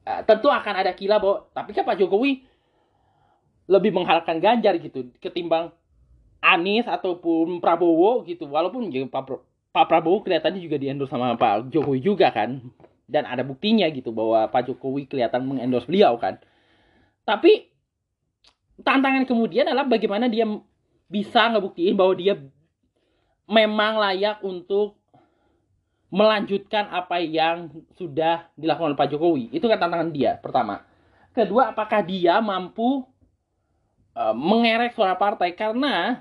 [0.09, 2.50] uh, tentu akan ada kila bahwa tapi kan Pak Jokowi
[3.69, 5.73] lebih mengharapkan Ganjar gitu ketimbang
[6.41, 12.01] Anies ataupun Prabowo gitu walaupun ya, Pak, Pak Prabowo kelihatannya juga diendorse sama Pak Jokowi
[12.01, 12.61] juga kan
[13.05, 16.41] dan ada buktinya gitu bahwa Pak Jokowi kelihatan mengendorse beliau kan
[17.25, 17.69] tapi
[18.81, 20.49] tantangan kemudian adalah bagaimana dia
[21.11, 22.39] bisa ngebuktiin bahwa dia
[23.51, 24.97] memang layak untuk
[26.11, 29.45] melanjutkan apa yang sudah dilakukan oleh Pak Jokowi.
[29.55, 30.83] Itu kan tantangan dia, pertama.
[31.31, 33.07] Kedua, apakah dia mampu
[34.11, 36.19] Eh, mengerek suara partai karena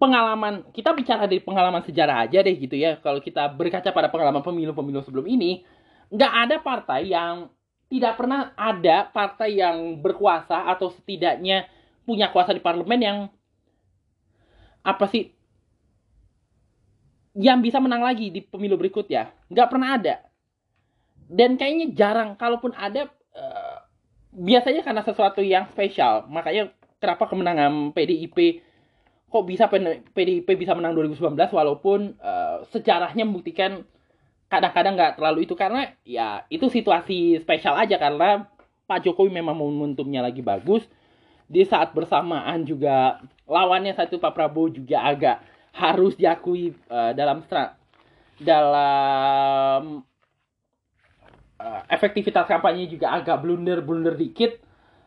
[0.00, 2.96] pengalaman kita bicara dari pengalaman sejarah aja deh gitu ya.
[3.04, 5.60] Kalau kita berkaca pada pengalaman pemilu-pemilu sebelum ini
[6.08, 7.52] nggak ada partai yang
[7.92, 11.68] tidak pernah ada partai yang berkuasa atau setidaknya
[12.08, 13.18] punya kuasa di parlemen yang
[14.84, 15.32] apa sih
[17.36, 20.16] yang bisa menang lagi di pemilu berikutnya nggak pernah ada.
[21.28, 23.12] Dan kayaknya jarang kalaupun ada
[24.34, 28.62] biasanya karena sesuatu yang spesial makanya kenapa kemenangan PDIP
[29.34, 29.66] kok bisa
[30.14, 33.82] PDIP bisa menang 2019 walaupun uh, sejarahnya membuktikan
[34.46, 35.58] kadang-kadang nggak terlalu itu.
[35.58, 38.46] Karena ya itu situasi spesial aja karena
[38.86, 40.86] Pak Jokowi memang momentumnya lagi bagus.
[41.50, 43.18] Di saat bersamaan juga
[43.50, 45.42] lawannya satu Pak Prabowo juga agak
[45.74, 47.42] harus diakui uh, dalam
[48.38, 50.06] dalam
[51.64, 54.60] uh, efektivitas kampanye juga agak blunder-blunder dikit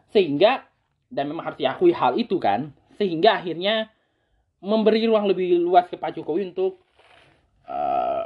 [0.09, 0.65] sehingga
[1.13, 3.93] dan memang harus diakui hal itu kan sehingga akhirnya
[4.57, 6.81] memberi ruang lebih luas ke Pak Jokowi untuk
[7.69, 8.25] uh,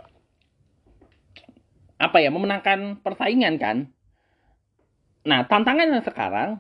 [2.02, 3.78] apa ya memenangkan persaingan kan.
[5.28, 6.58] Nah tantangannya sekarang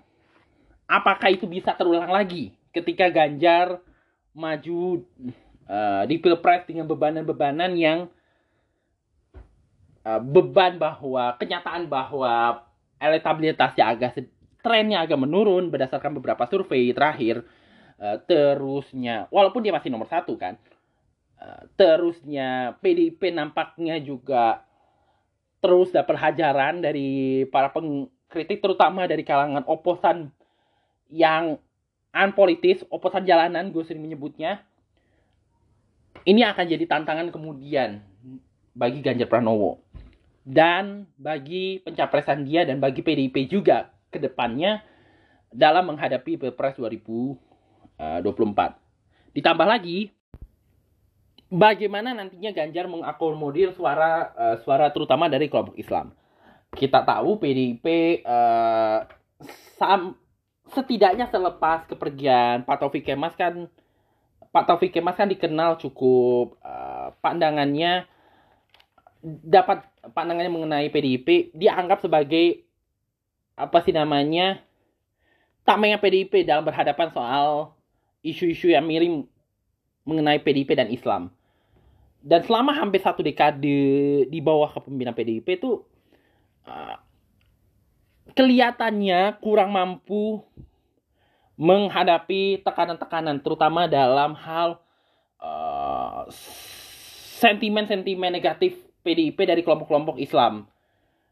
[0.85, 3.79] apakah itu bisa terulang lagi ketika Ganjar
[4.35, 5.01] maju
[5.65, 8.11] uh, di pilpres dengan bebanan-bebanan yang
[10.05, 12.65] uh, beban bahwa kenyataan bahwa
[13.01, 14.11] elektabilitasnya agak
[14.61, 17.41] trennya agak menurun berdasarkan beberapa survei terakhir
[17.97, 20.57] uh, terusnya walaupun dia masih nomor satu kan
[21.41, 24.61] uh, terusnya PDIP nampaknya juga
[25.61, 30.33] terus dapat hajaran dari para pengkritik terutama dari kalangan oposan
[31.13, 31.61] yang
[32.11, 34.63] unpolitis, oposan jalanan gue sering menyebutnya.
[36.25, 38.03] Ini akan jadi tantangan kemudian
[38.75, 39.90] bagi Ganjar Pranowo
[40.41, 44.81] dan bagi pencapresan dia dan bagi PDIP juga ke depannya
[45.53, 47.37] dalam menghadapi Pilpres 2024.
[49.37, 50.11] Ditambah lagi
[51.51, 56.15] bagaimana nantinya Ganjar mengakomodir suara uh, suara terutama dari kelompok Islam.
[56.71, 57.85] Kita tahu PDIP
[58.23, 59.03] uh,
[59.75, 60.15] sam,
[60.71, 63.67] setidaknya selepas kepergian Pak Taufik Kemas kan
[64.51, 68.07] Pak Taufik Kemas kan dikenal cukup uh, pandangannya
[69.23, 69.85] dapat
[70.17, 72.65] pandangannya mengenai PDIP dianggap sebagai
[73.53, 74.65] apa sih namanya
[75.61, 77.77] tamengnya PDIP dalam berhadapan soal
[78.25, 79.29] isu-isu yang miring
[80.05, 81.29] mengenai PDIP dan Islam.
[82.21, 85.85] Dan selama hampir satu dekade di bawah kepemimpinan PDIP itu
[86.65, 86.97] uh,
[88.33, 90.41] kelihatannya kurang mampu
[91.61, 94.81] menghadapi tekanan-tekanan, terutama dalam hal
[95.37, 96.25] uh,
[97.41, 100.69] sentimen-sentimen negatif PDIP dari kelompok-kelompok Islam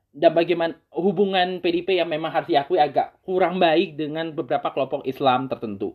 [0.10, 5.46] dan bagaimana hubungan PDIP yang memang harus diakui agak kurang baik dengan beberapa kelompok Islam
[5.46, 5.94] tertentu.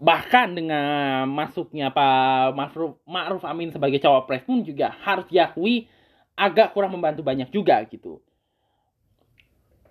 [0.00, 2.56] Bahkan dengan masuknya Pak
[3.04, 5.86] Ma'ruf, Amin sebagai cawapres pun juga harus diakui
[6.34, 8.18] agak kurang membantu banyak juga gitu.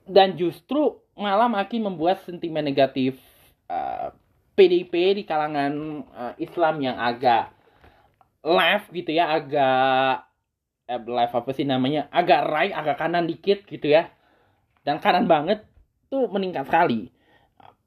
[0.10, 3.22] Dan justru malah makin membuat sentimen negatif
[3.70, 4.10] uh,
[4.58, 7.54] PDIP di kalangan uh, Islam yang agak
[8.42, 10.29] left gitu ya, agak eh,
[10.90, 12.10] live apa sih namanya?
[12.10, 14.10] Agak right agak kanan dikit gitu ya.
[14.82, 15.62] Dan kanan banget
[16.10, 17.14] tuh meningkat sekali.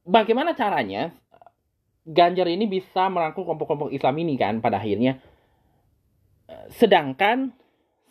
[0.07, 1.11] Bagaimana caranya
[2.03, 5.22] Ganjar ini bisa merangkul kelompok-kelompok Islam ini kan pada akhirnya?
[6.66, 7.55] Sedangkan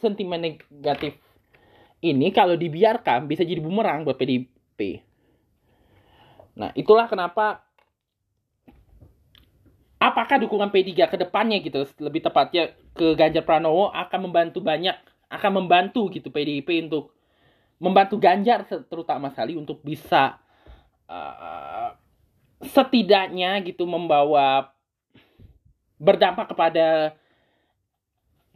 [0.02, 1.14] sentimen negatif
[2.02, 5.06] ini kalau dibiarkan bisa jadi bumerang buat PDIP
[6.58, 7.64] nah itulah kenapa
[10.02, 14.98] apakah dukungan P3 ke depannya gitu lebih tepatnya ke Ganjar Pranowo akan membantu banyak
[15.30, 17.14] akan membantu gitu PDIP untuk
[17.78, 20.42] membantu Ganjar terutama sekali untuk bisa
[21.06, 21.94] uh,
[22.66, 24.74] setidaknya gitu membawa
[26.02, 27.14] berdampak kepada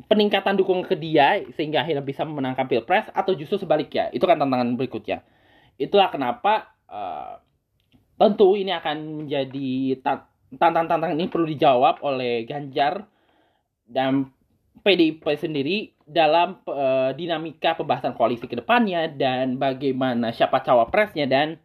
[0.09, 4.09] peningkatan dukungan ke dia sehingga akhirnya bisa memenangkan pilpres atau justru sebaliknya.
[4.13, 5.21] Itu kan tantangan berikutnya.
[5.77, 7.41] Itulah kenapa uh,
[8.17, 10.01] tentu ini akan menjadi
[10.53, 13.05] tantangan-tantangan ini perlu dijawab oleh Ganjar
[13.85, 14.29] dan
[14.85, 21.57] PDIP sendiri dalam uh, dinamika pembahasan koalisi ke depannya dan bagaimana siapa cawapresnya dan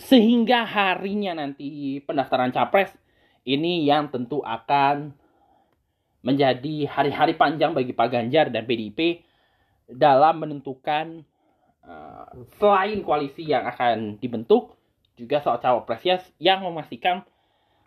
[0.00, 2.92] sehingga harinya nanti pendaftaran capres
[3.44, 5.12] ini yang tentu akan
[6.20, 9.24] menjadi hari-hari panjang bagi Pak Ganjar dan PDIP
[9.88, 11.24] dalam menentukan
[11.84, 12.28] uh,
[12.60, 14.76] selain koalisi yang akan dibentuk
[15.20, 17.28] juga soal cawapresnya yang memastikan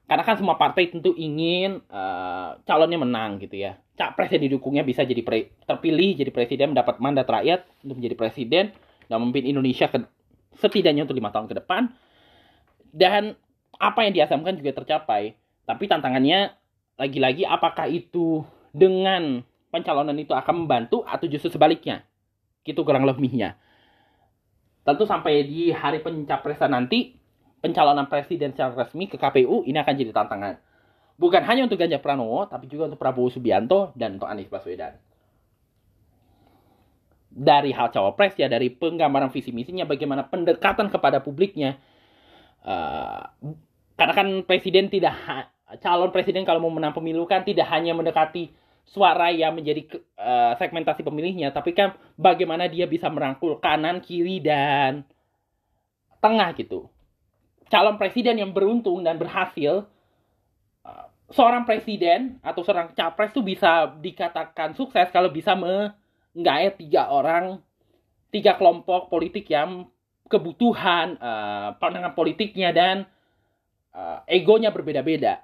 [0.04, 3.80] karena kan semua partai tentu ingin uh, calonnya menang gitu ya.
[3.96, 8.66] Capres yang didukungnya bisa jadi pre, terpilih jadi presiden mendapat mandat rakyat untuk menjadi presiden
[9.08, 10.04] dan memimpin Indonesia ke,
[10.60, 11.88] setidaknya untuk lima tahun ke depan.
[12.94, 13.40] Dan
[13.80, 15.40] apa yang diasamkan juga tercapai.
[15.64, 16.52] Tapi tantangannya
[17.00, 18.44] lagi-lagi apakah itu
[18.76, 19.40] dengan
[19.72, 22.04] pencalonan itu akan membantu atau justru sebaliknya?
[22.68, 23.56] Gitu kurang lebihnya.
[24.84, 27.23] Tentu sampai di hari pencapresan nanti
[27.64, 30.60] pencalonan presiden secara resmi ke KPU ini akan jadi tantangan.
[31.16, 35.00] Bukan hanya untuk Ganjar Pranowo, tapi juga untuk Prabowo Subianto dan untuk Anies Baswedan.
[37.32, 41.80] Dari hal cawapres ya, dari penggambaran visi misinya, bagaimana pendekatan kepada publiknya.
[42.60, 43.24] Uh,
[43.96, 45.16] karena kan presiden tidak
[45.80, 48.52] calon presiden kalau mau menang pemilu kan tidak hanya mendekati
[48.84, 49.88] suara yang menjadi
[50.20, 55.08] uh, segmentasi pemilihnya, tapi kan bagaimana dia bisa merangkul kanan, kiri dan
[56.20, 56.92] tengah gitu
[57.74, 59.90] calon presiden yang beruntung dan berhasil
[60.86, 67.58] uh, seorang presiden atau seorang capres tuh bisa dikatakan sukses kalau bisa menggait tiga orang
[68.30, 69.90] tiga kelompok politik yang
[70.30, 73.10] kebutuhan uh, pandangan politiknya dan
[73.98, 75.42] uh, egonya berbeda-beda.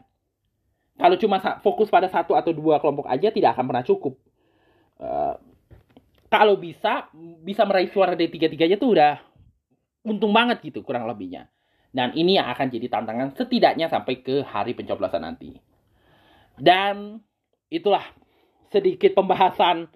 [1.01, 4.13] Kalau cuma fokus pada satu atau dua kelompok aja tidak akan pernah cukup.
[5.01, 5.33] Uh,
[6.29, 7.09] kalau bisa
[7.41, 9.17] bisa meraih suara dari tiga-tiganya tuh udah
[10.05, 11.49] untung banget gitu kurang lebihnya
[11.89, 15.57] dan ini yang akan jadi tantangan setidaknya sampai ke hari pencoblosan nanti.
[16.59, 17.23] Dan
[17.73, 18.05] itulah
[18.69, 19.89] sedikit pembahasan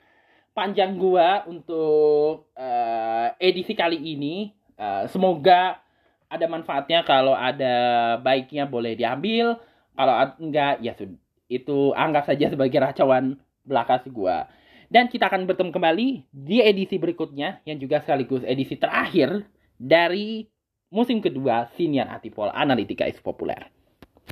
[0.57, 4.53] panjang gua untuk uh, edisi kali ini.
[4.73, 5.77] Uh, semoga
[6.25, 9.61] ada manfaatnya kalau ada baiknya boleh diambil.
[9.93, 10.97] Kalau enggak ya
[11.45, 14.49] itu anggap saja sebagai racauan belaka gua.
[14.89, 19.45] Dan kita akan bertemu kembali di edisi berikutnya yang juga sekaligus edisi terakhir
[19.77, 20.52] dari
[20.93, 23.73] musim kedua Sinian Atipol Analitika is Populer.